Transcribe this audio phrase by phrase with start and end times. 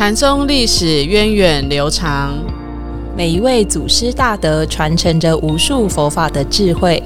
[0.00, 2.34] 禅宗历史源远流长，
[3.14, 7.02] 每一位祖师大德传承着无数佛法的智慧，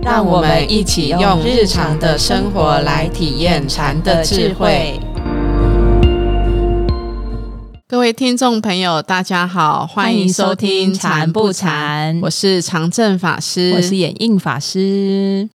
[0.00, 4.98] 让我们一起用日常的生活来体验禅的智慧。
[7.86, 15.50] 各位听众朋友，大家好，欢迎收听《禅不禅》，我是常正法师，我是演印法师。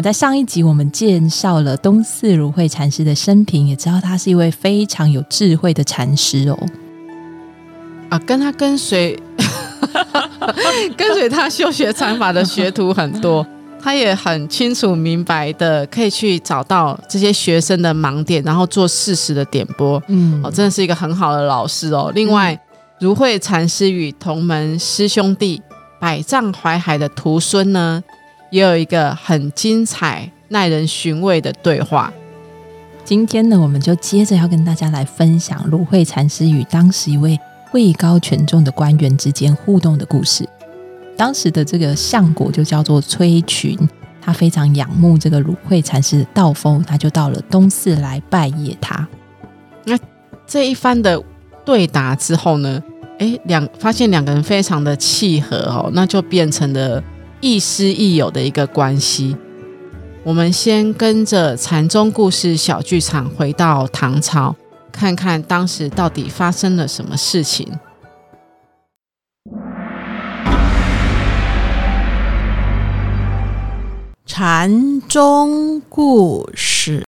[0.00, 6.58] 啊，在上一集我们介绍了东寺如慧禅师的生平，也知道他是一位非常有智慧的禅师哦。
[8.08, 9.14] 啊，跟他跟随
[10.96, 13.46] 跟随他修学禅法的学徒很多，
[13.78, 20.02] 他也很清楚明白的，可以去找到这些学生的盲点，然后做适时的点拨。
[20.08, 22.10] 嗯，哦，真的是一个很好的老师哦。
[22.14, 22.58] 另外，
[23.00, 25.60] 如慧禅师与同门师兄弟
[26.00, 28.02] 百丈怀海的徒孙呢？
[28.50, 32.12] 也有一个很精彩、耐人寻味的对话。
[33.04, 37.38] 今天呢，我们就接着要跟大家来分享芦慧禅师与当时一位
[37.72, 40.48] 位高权重的官员之间互动的故事。
[41.16, 43.78] 当时的这个相国就叫做崔群，
[44.20, 49.06] 他非常仰慕这个芦慧禅师的道风，他就到了东寺来拜谒他。
[49.84, 49.96] 那
[50.46, 51.22] 这一番的
[51.64, 52.82] 对答之后呢，
[53.18, 57.02] 哎，两发现两个人非常的契合哦，那就变成了。
[57.40, 59.34] 亦师亦友的一个关系。
[60.22, 64.54] 我们先跟着禅宗故事小剧场回到唐朝，
[64.92, 67.66] 看看当时到底发生了什么事情。
[74.26, 77.04] 禅宗故事。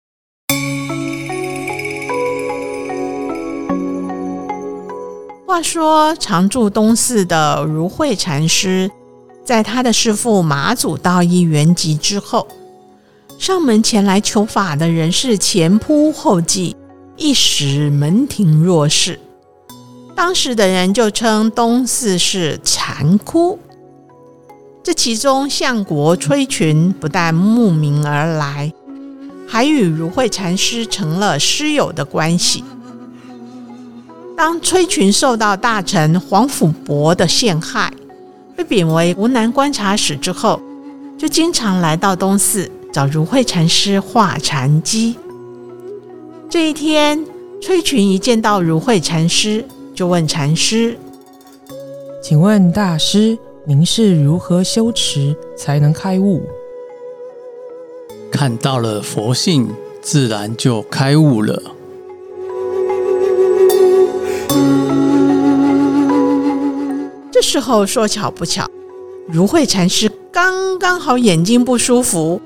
[5.46, 8.90] 话说常住东寺的如慧禅师。
[9.52, 12.48] 在他的师父马祖道一圆寂之后，
[13.38, 16.74] 上门前来求法的人是前仆后继，
[17.18, 19.20] 一时门庭若市。
[20.16, 23.60] 当时的人就称东寺是禅窟。
[24.82, 28.72] 这其中，相国崔群不但慕名而来，
[29.46, 32.64] 还与如慧禅师成了师友的关系。
[34.38, 37.92] 当崔群受到大臣黄甫伯的陷害。
[38.62, 40.62] 被贬为湖南观察使之后，
[41.18, 45.16] 就经常来到东寺找如慧禅师画禅机。
[46.48, 47.26] 这一天，
[47.60, 50.96] 崔群一见到如慧禅师，就问禅师
[52.22, 53.36] ：“请问大师，
[53.66, 56.44] 您是如何修持才能开悟？”
[58.32, 59.72] 看到了佛性，
[60.04, 61.60] 自然就开悟了。
[67.42, 68.70] 这时候说巧不巧，
[69.28, 72.40] 如慧禅师刚刚好眼睛不舒服。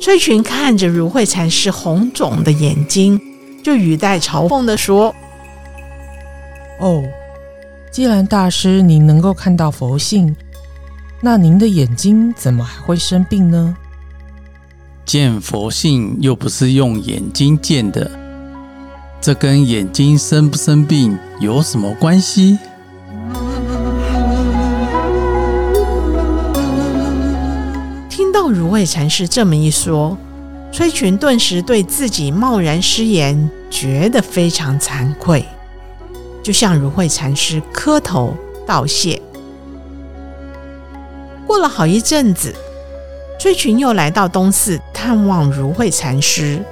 [0.00, 3.20] 崔群看着如慧禅师红肿的眼睛，
[3.62, 5.14] 就语带嘲讽的说
[6.82, 7.04] ：“哦，
[7.92, 10.34] 既然大师您能够看到佛性，
[11.20, 13.76] 那您的眼睛怎么还会生病呢？
[15.04, 18.10] 见佛性又不是用眼睛见的，
[19.20, 22.58] 这跟眼睛生不生病有什么关系？”
[28.50, 30.16] 如慧禅师这么一说，
[30.72, 35.44] 崔群顿时对自己贸然失言觉得非常惭愧，
[36.42, 38.36] 就向如慧禅师磕头
[38.66, 39.20] 道谢。
[41.46, 42.54] 过了好一阵子，
[43.38, 46.62] 崔群又来到东寺探望如慧禅师。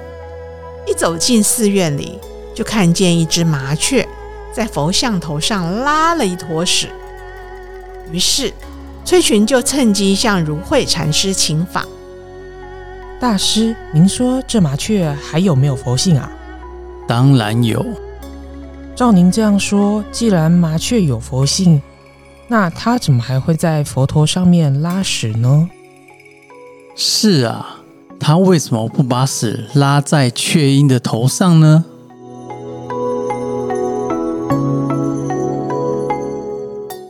[0.86, 2.18] 一走进寺院里，
[2.54, 4.06] 就看见一只麻雀
[4.52, 6.88] 在佛像头上拉了一坨屎，
[8.10, 8.52] 于是。
[9.04, 11.84] 崔群就趁机向如慧禅师请法。
[13.20, 16.32] 大师，您说这麻雀还有没有佛性啊？
[17.06, 17.84] 当然有。
[18.96, 21.82] 照您这样说，既然麻雀有佛性，
[22.48, 25.68] 那它怎么还会在佛陀上面拉屎呢？
[26.96, 27.80] 是啊，
[28.18, 31.84] 它为什么不把屎拉在雀鹰的头上呢？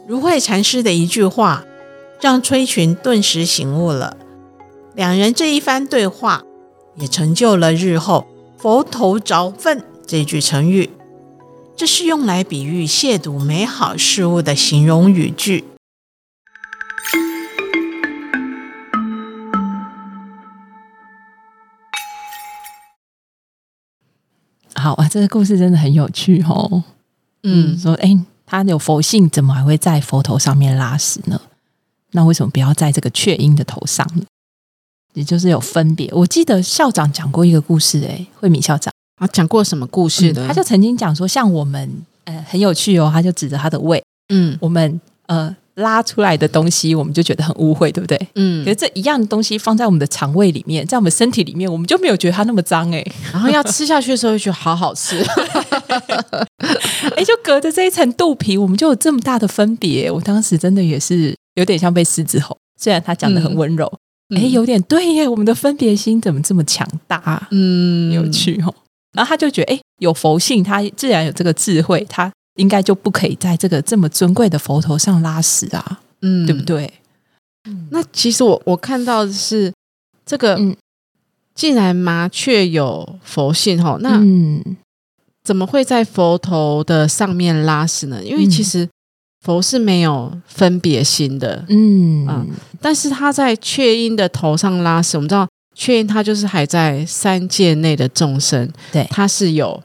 [0.08, 1.64] 如慧禅师的一句话。
[2.24, 4.16] 让崔群顿时醒悟了，
[4.94, 6.42] 两人这一番对话，
[6.96, 8.26] 也成就了日后
[8.56, 10.88] “佛头着粪”这句成语。
[11.76, 15.66] 这是用来比喻亵渎美好事物的形容语句。
[24.74, 26.84] 好啊，这个故事真的很有趣哦。
[27.42, 31.38] 嗯，说哎，他有佛性，怎么还会在佛头上面拉屎呢？
[32.14, 34.22] 那为什么不要在这个雀鹰的头上呢？
[35.12, 36.08] 也就是有分别。
[36.12, 38.92] 我记得校长讲过一个故事、诶，慧敏校长。
[39.20, 40.44] 啊，讲过什么故事的？
[40.48, 41.88] 他就曾经讲说，像我们
[42.24, 44.02] 呃很有趣哦，他就指着他的胃，
[44.32, 48.16] 嗯我们呃拉出来的东西，我们就觉得很污秽，对不对？
[48.34, 55.24] 嗯可嗯是，这一样的东西放在我们的肠胃里面，在我们身体里面，我们就没有觉得它那么脏哎、然后要吃下去的时候就觉得好好吃，
[57.16, 60.10] 哎， 就隔着这一层肚皮，我们就有这么大的分别。
[60.10, 63.86] 我当时真的也是有点像被狮子吼，虽然他讲的很温柔，
[64.34, 67.48] 哎、嗯有点对耶，我们的分别心怎么这么强大、啊？
[67.50, 68.74] 嗯有趣哦。
[69.12, 76.62] 然后他就觉得，哎，有佛性，他自然有这个智慧，他应该就不可以在这个这么尊贵的佛头上拉屎啊，嗯对不？
[76.64, 76.92] 对？
[77.90, 79.72] 那其实我我看到的是
[80.26, 80.76] 这个，嗯
[81.54, 84.76] 既然麻雀有佛性吼，那嗯
[85.44, 88.22] 怎么会在佛头的上面拉屎呢？
[88.24, 88.88] 因为嗯其实
[89.44, 92.26] 佛是没有分别心的，嗯。
[92.26, 92.48] 嗯
[92.80, 95.46] 但是他在雀鹰的头上拉屎，我们知道
[95.76, 99.06] 雀鹰它就是还在三界内的众生，对。
[99.10, 99.80] 它是有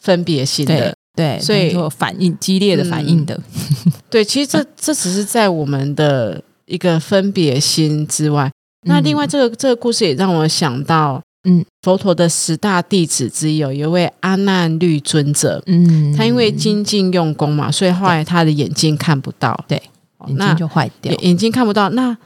[0.00, 0.94] 分别心的。
[1.16, 3.36] 对，所以有反应激烈的反应的，
[4.08, 8.48] 对，其实这 这只是在我们的一个分别心之外。
[8.86, 19.82] 那另外，这个这个故事也让我想到，嗯，佛陀的十大弟子之一有一位阿难律尊者，嗯，他因为精进用功嘛，所以后来他的眼睛看不到，对
[20.26, 22.16] 眼睛就坏掉，眼睛看不到，那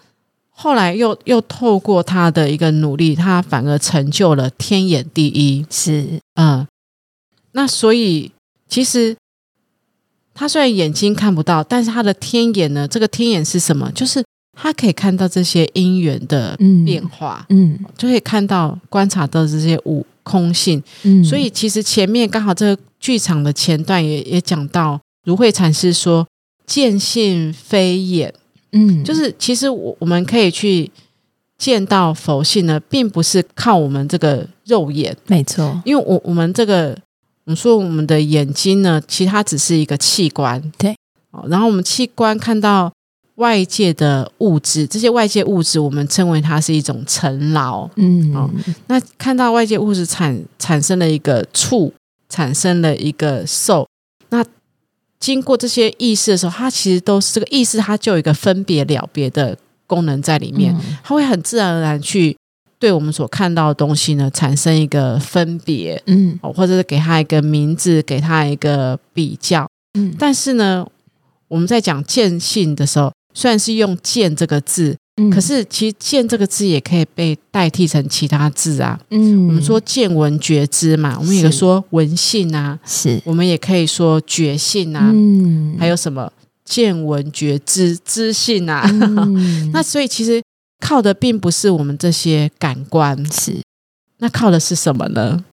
[0.50, 5.64] 后来又又透过他的一个努力，他反而成就了天眼第一。
[5.70, 6.20] 是。
[6.34, 6.66] 嗯，
[7.52, 8.32] 那所以
[8.68, 9.16] 其实
[10.34, 13.90] 他虽然眼睛看不到，但是他的天眼呢，这个天眼是什么？
[13.92, 14.24] 就是
[14.62, 17.76] 他可以看到这些因缘的嗯变化，嗯。
[17.98, 20.80] 就可以看到观察到这些无空性。
[21.02, 26.24] 嗯，所以其实前面刚好这个剧场的前段也也讲到，如慧禅师说
[26.64, 28.32] “见性非眼”，
[28.70, 30.88] 嗯，就是其实我我们可以去
[31.58, 36.96] 见到佛性呢，并不是靠我们这个肉眼，没错，因为我我们这个
[37.44, 40.94] 我们说我们的眼睛呢，其实它只是一个器官，对。
[41.32, 42.92] 哦，然后我们器官看到
[43.42, 48.32] 外界的物质，这些外界物质我们称为它是一种尘劳，嗯。
[48.34, 48.48] 哦
[48.86, 51.92] 那看到外界物质产产生了一个触，
[52.28, 53.88] 产生了一个受，
[54.30, 54.44] 那
[55.18, 60.96] 经过这些意识的时候，它其实都是这个意识，它就有一个分别了别的功能在里面，嗯。
[61.02, 62.36] 它会很自然而然去
[62.78, 66.38] 对我们所看到的东西呢产生一个分别，嗯。
[66.42, 69.66] 哦，或者是给它一个名字，给它一个比较。
[69.98, 70.86] 嗯，但是呢，
[71.48, 75.30] 我们在讲见性的时候，虽然是用“见”这个字，嗯。
[75.30, 78.98] 可是其实“见”这个字也可以被代替成其他字啊。
[79.10, 81.58] 嗯，我们说见闻觉知嘛，我们也可以是。
[81.58, 83.20] 说闻性啊，是。
[83.24, 85.76] 我们也可以说觉性啊，嗯。
[85.78, 86.32] 还有什么
[86.64, 88.82] 见闻觉知知性啊。
[88.88, 89.70] 嗯。
[89.72, 90.42] 那所以其实
[90.80, 93.60] 靠的并不是我们这些感官，是。
[94.18, 95.44] 那靠的是什么呢？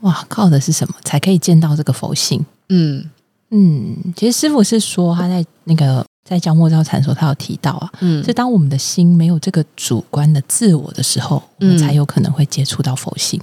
[0.00, 0.94] 哇，靠的是什么？
[1.04, 2.44] 才可以见到这个佛性？
[2.68, 3.10] 嗯。
[3.50, 13.40] 嗯，其实师傅是说他在那个在教莫照禅的时候，他有提到啊，嗯是当我们的心没有这个主观的自我的时候，我们嗯才有可能会接触到佛性。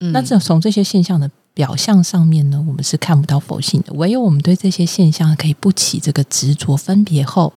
[0.00, 3.92] 嗯那这从这些现象的表象上面呢，我们是看不到佛性的。
[3.94, 7.50] 唯有我们对这些现象可以不起这个执着分别后，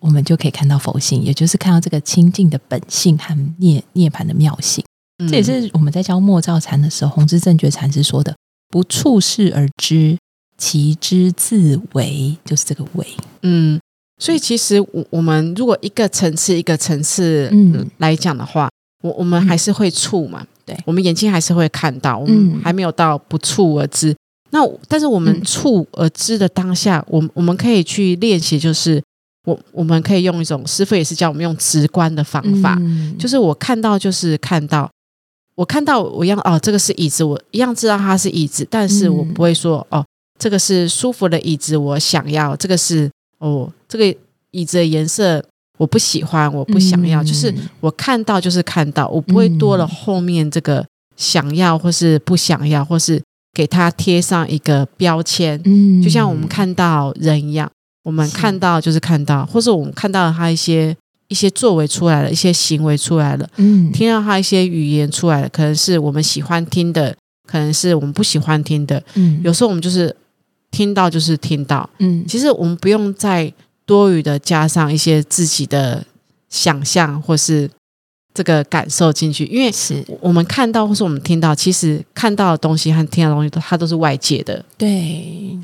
[0.00, 4.84] 我们就可以看到佛性，也就是看到这个清净的本性和涅涅槃的妙性。
[5.28, 8.34] 这也是我们在教莫照禅的时候，弘之正觉禅师说的
[8.68, 10.18] ：“不处事而知，
[10.58, 13.06] 其知自为。”就是这个为。
[13.42, 13.80] 嗯，
[14.20, 17.50] 所以其实我我们如果一个层次一个层次
[17.98, 18.68] 来讲的话，
[19.02, 20.76] 我我们还是会触嘛，对。
[20.84, 24.14] 我们眼睛还是会看到，我嗯们还没有到不触而知。
[24.50, 25.42] 那但是我们嗯。
[25.42, 29.02] 触而知的当下，我我们可以去练习，就是
[29.46, 33.16] 我我们可以用一种师傅也是教我们用直观的方法，嗯。
[33.18, 34.90] 就是我看到就是看到，
[35.54, 39.32] 我看到我一样哦，这个是椅子，我一样知道它是椅子，但是我嗯。
[39.32, 40.04] 不会说哦，
[40.38, 44.18] 这个是舒服的椅子，我想要；这个是哦，这个
[44.52, 45.44] 椅子的颜色
[45.78, 47.22] 我不喜欢，我不想要。
[47.22, 53.20] 嗯就是我看到就是看到，我不会多了嗯后面这个想要或是不想要，或是
[53.52, 55.60] 给它贴上一个标签。
[55.64, 57.70] 嗯就像我们看到人一样，
[58.04, 60.96] 我们看到就是看到，或是我们看到他一些
[61.28, 67.16] 一些作为出来了，一些行为出来了，嗯听到他一些语言出来了，可能是我们喜欢听的，
[67.46, 69.02] 可能是我们不喜欢听的。
[69.14, 70.14] 嗯有时候我们就是
[70.70, 72.24] 听到就是听到，嗯。
[72.26, 73.52] 其实我们不用再
[73.84, 76.04] 多余的加上一些自己的
[76.48, 77.68] 想象或是
[78.32, 80.04] 这个感受进去，因为是。
[80.20, 85.58] 我们看到或是我们听到，其实看到的东西和听到的东西都它都是外界的，对，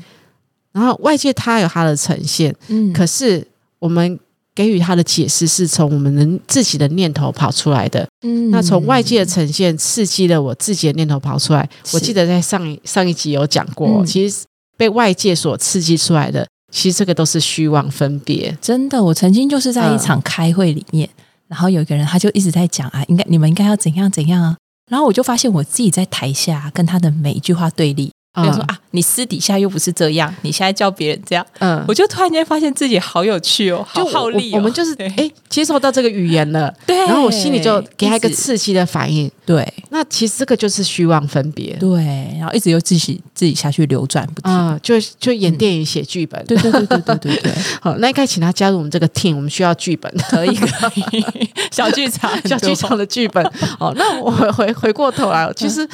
[0.73, 2.91] 然后外界它有它的呈现，嗯。
[2.91, 3.47] 可是
[3.79, 4.19] 我们
[4.53, 8.05] 给予它的解释是从我们的自己的念头跑出来的。
[8.23, 8.51] 嗯。
[8.51, 11.69] 那从外界的呈现刺激了我自己的念头跑出来。
[11.93, 12.05] 我是。
[12.05, 14.05] 记得在上一上一集有讲过，嗯。
[14.05, 14.43] 其实
[14.77, 18.55] 被外界所刺激出来的，其实这个都是虚妄分别。
[18.61, 21.09] 真的，我曾经就是在一嗯场开会里面，
[21.47, 24.57] 然后有一个人他就一直在讲啊，应该你们应该要怎样怎样啊，
[24.91, 34.53] 然后我就发现我自己在台下跟他的每一句话对立，比如说啊，你私底下又不是这样，你现在叫别人这样，嗯，我就突然间发现自己好有趣哦，好就好力、哦。
[34.53, 35.07] 我我们就是 对。
[35.17, 36.95] 哎接受到这个语言了，对。
[37.07, 39.31] 然后我心里就给他一个刺激的反应。
[39.45, 39.65] 对。
[39.89, 41.75] 那其实这个就是虚妄分别。
[41.79, 42.03] 对，
[42.37, 44.51] 然后一直又自己自己下去流转不停。
[44.51, 47.51] 啊、就就演电影、写剧本，对对对对对对对，
[47.81, 51.23] 好，那应该请他加入我们这个 team，我们需要剧本，可 以可以，
[51.71, 53.43] 小剧场，小剧场的剧本。
[53.79, 55.87] 哦，那我回回回过头来，其实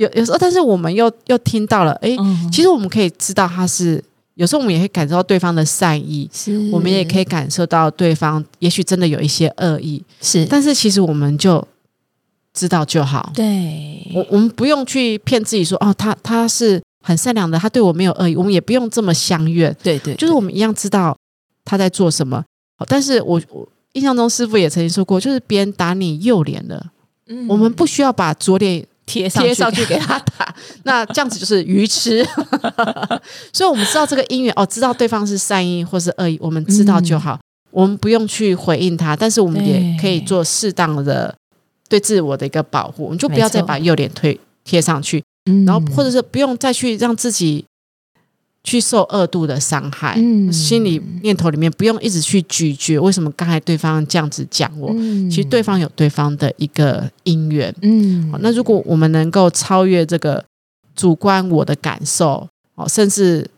[0.00, 4.02] 有有时候，但是我们又又听到了，诶，嗯，其实我们可以知道他是，
[4.34, 11.62] 有时候我们也会感受到对方的善意，是我们也可以感受到对方也许真的有一些恶意，是，但是其实我们就
[12.54, 13.30] 知道就好。
[13.34, 19.76] 对，我我们不用去骗自己说，哦，他他是很善良的，他对我没有恶意，我们也不用这么相怨。
[19.82, 21.14] 对对，就是我们一样知道
[21.64, 22.42] 他在做什么。
[22.88, 26.86] 但是我我印象中师傅也曾经说过，就是别人打你右脸了，
[27.26, 32.24] 嗯我们不需要把左脸贴上贴上去给他打， 那这样子就是愚痴。
[33.52, 37.40] 所以我们知道这个因缘，哦，知道对方是善意或是恶意，我们知道就好，
[37.72, 41.34] 我们不用去回应他，但是我们也可以做适当的
[41.88, 45.64] 对自我的一个保护，我们就不要再把右脸推贴上去，嗯。
[45.64, 47.64] 然后或者是不用再去让自己
[48.62, 50.52] 去受二度的伤害，嗯。
[50.52, 55.30] 心里念头里面不用一直去咀嚼为什么刚才对方这样子讲我，嗯。
[55.30, 57.74] 其实对方有对方的一个因缘。
[57.82, 58.30] 嗯。
[58.30, 60.44] 好那如果我们能够超越这个
[60.94, 63.48] 主观我的感受，哦，甚至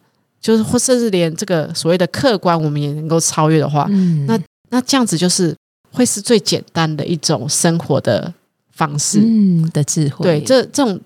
[0.40, 4.24] 就是或甚至连这个所谓的客观，我们也能够超越的话，嗯。
[4.26, 4.38] 那
[4.70, 5.54] 那这样子就是
[5.90, 8.32] 会是最简单的一种生活的
[8.70, 9.20] 方式。
[9.22, 11.00] 嗯的智慧，对，这这种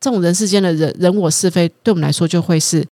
[0.00, 2.84] 这种人世间的人人我是非，对我们来说就会是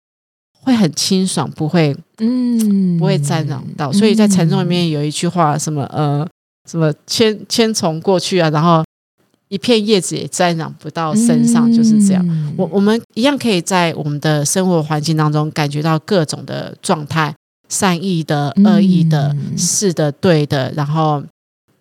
[0.63, 3.93] 会很清爽，不会嗯不会沾染到。
[3.93, 6.27] 所以在禅宗里面有一句话，什么呃
[6.71, 8.85] 什么千千虫过去啊，然后
[9.49, 12.27] 一片叶子也沾染不到身上，就是这样。
[12.29, 17.33] 嗯我我们一样可以在我们的生活环境当中感觉到各种的状态，
[17.69, 21.23] 善意的、恶意的、嗯是的、对的，然后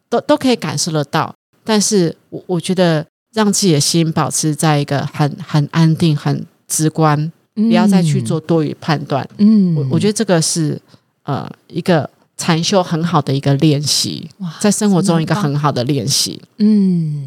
[0.08, 1.34] 都都可以感受得到。
[1.66, 3.04] 但是我我觉得
[3.34, 9.28] 让自己的心保持在一个很很安定、很直观，不要再去做多余判断。
[9.38, 10.80] 嗯，我我觉得这个是
[11.24, 16.40] 呃一个禅修很好的一个练习，哇在生活中一个很好的练习。
[16.58, 17.26] 嗯。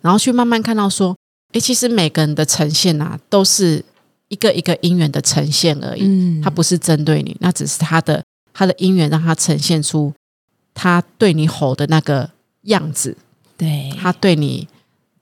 [0.00, 1.14] 然后去慢慢看到说，
[1.52, 3.84] 诶，其实每个人的呈现啊，都是
[4.28, 6.40] 一个一个因缘的呈现而已，嗯。
[6.42, 10.14] 它不是针对你，那只是他的他的因缘让他呈现出
[10.72, 12.30] 他对你吼的那个
[12.62, 13.14] 样子，
[13.58, 13.92] 对。
[14.00, 14.66] 他对你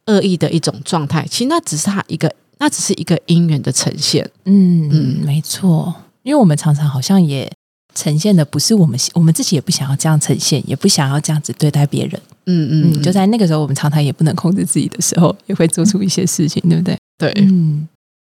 [0.06, 4.28] 恶意的一种状态，其实那只是他一个，那只是一个因缘的呈现。
[4.44, 7.50] 嗯嗯没错，因为我们常常好像也
[7.94, 12.20] 呈现的不是我们我们自己也不想要这样呈现，也不想要这样子对待别人。
[12.46, 16.96] 嗯嗯，就在那个时候，我们常常也不能控制自己的时候，也会做出一些事情， 对不对？
[17.18, 17.88] 对，嗯，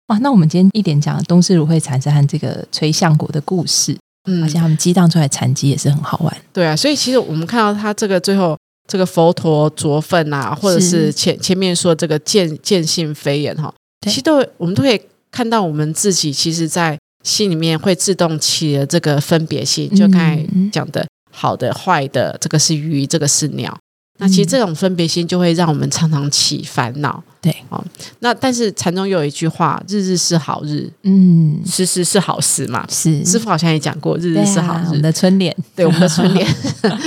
[0.09, 6.37] 哇，那我们今天一点讲东市如会禅师和这个崔相国的故事，嗯而且他们激荡出来禅机也是很好玩。
[6.52, 8.56] 对啊，所以其实我们看到他这个最后
[8.88, 15.00] 这个佛陀着分啊，或者是是前前面说这个见见性飞言哈，对其实都会我们都可以
[15.30, 23.76] 看到我们自己其实，在心里面会自动起了这个分别心，就刚才嗯讲的好的、坏的，这个是鱼，这个是鸟。
[24.18, 27.22] 那其实嗯这种分别心就会让我们常常起烦恼。
[27.42, 27.84] 对，哦，
[28.20, 32.86] 那但是禅宗有一句话：“日日是好日，嗯，时时是好时”嘛。
[32.88, 34.78] 是师傅好像也讲过，日日是好日。
[34.78, 36.48] 啊我们的春联，对我们的春联。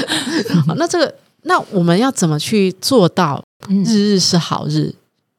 [0.77, 4.93] 那这个，那我们要怎么去做到嗯日日是好日？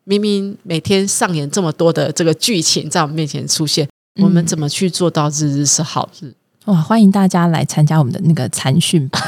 [0.04, 3.88] 明明每天上演这么多的这个剧情在我们面前出现，
[4.20, 6.32] 我们怎么么去做到日日是好日？
[6.66, 6.80] 哇？
[6.80, 9.22] 欢迎大家来参加我们的那个禅训班，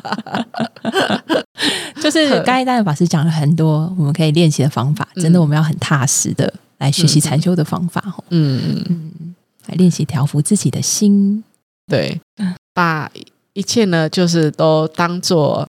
[2.02, 9.34] 就是刚才大家法师讲了很多我们可以练习的方法，真的嗯我们要很踏实的来学习禅修的方法哦，嗯，嗯，
[9.66, 11.44] 来练习调服自己的心，
[11.86, 12.18] 对。
[12.38, 13.10] 嗯，把
[13.52, 15.68] 一切呢，就是都当做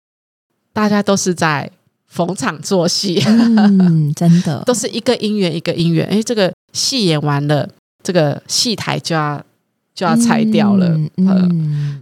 [0.72, 1.72] 大家都是在
[2.10, 4.64] 逢场作戏，嗯，真的。
[4.68, 6.06] 都是一个姻缘一个姻缘。
[6.08, 7.70] 哎，这个戏演完了，
[8.04, 9.42] 这个戏台就要
[9.94, 10.88] 就要拆掉了。
[11.18, 12.02] 嗯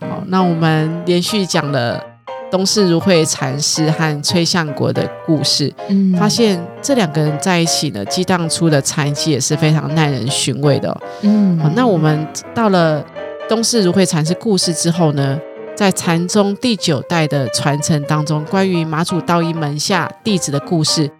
[0.00, 2.02] 好，那我们连续讲了
[2.50, 6.14] 东市如慧禅师和崔相国的故事，嗯。
[6.16, 11.00] 发现这两个人在一起呢，激荡出的禅机也是非常耐人寻味的、哦。
[11.22, 11.58] 嗯。
[11.58, 13.04] 好，那我们到了
[13.46, 15.38] 东市如慧禅师故事之后呢，
[15.76, 21.10] 在禅宗第九代的传承当中，关于马祖道一门下弟子的故事，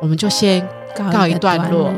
[0.00, 0.66] 我们就先
[1.12, 1.92] 告一个段落。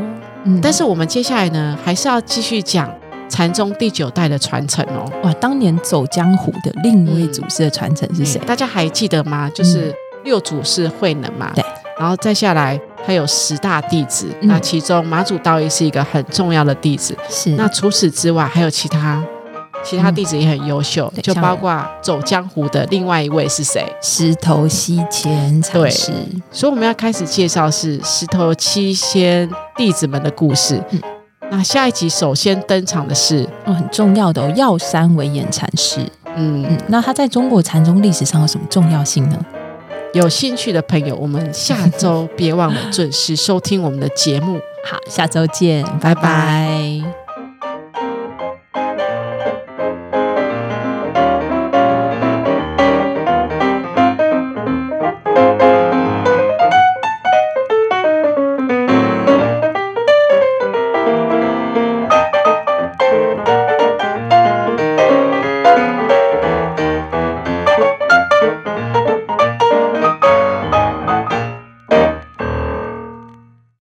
[0.45, 2.91] 嗯但是我们接下来呢，还是要继续讲
[3.29, 5.05] 禅宗第九代的传承哦。
[5.23, 8.41] 哇，当年走江湖的另一位祖师的传承是谁？
[8.47, 9.51] 大家还记得吗？
[9.55, 11.63] 就是六祖是慧能嘛，对，
[11.99, 17.15] 然后再下来还有十大弟子，嗯那其中马祖道一是一个很重要的弟子。
[17.29, 19.23] 是那除此之外，还有其他
[19.83, 23.85] 其他弟子也很优秀，就包括走江湖的另外一位是谁？
[24.03, 26.13] 石头西迁禅师。
[26.51, 30.83] 所以我们要开始介绍是石头七仙弟子们的故事。
[30.91, 31.01] 嗯
[31.53, 35.99] 那下一集首先登场的是，哦，很重要的哦，药山惟演禅师。
[36.37, 39.37] 嗯，嗯，那他在中国禅宗历史上有什么重要性呢？
[40.13, 44.61] 有兴趣的朋友，我们下周别忘了准时收听我们的节目。
[44.89, 47.20] 好，下周见，拜拜拜拜